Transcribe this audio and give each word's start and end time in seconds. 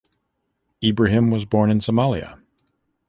Ibrahim 0.83 1.29
was 1.29 1.45
born 1.45 1.69
in 1.69 1.77
Somalia. 1.77 2.39